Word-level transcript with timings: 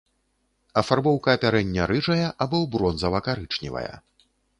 Афарбоўка 0.81 1.35
апярэння 1.37 1.83
рыжая 1.91 2.27
або 2.45 2.61
бронзава-карычневая. 2.77 3.93